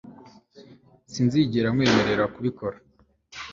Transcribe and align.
Sinzigera 1.11 1.67
nkwemerera 1.73 2.23
kubikora 2.33 2.77